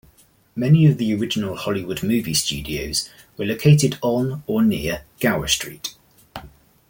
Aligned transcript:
Many 0.55 0.87
of 0.87 0.97
the 0.97 1.13
original 1.13 1.55
Hollywood 1.55 2.01
movie 2.01 2.33
studios 2.33 3.07
were 3.37 3.45
located 3.45 3.99
on 4.01 4.41
or 4.47 4.63
near 4.63 5.03
Gower 5.19 5.47
Street. 5.47 5.93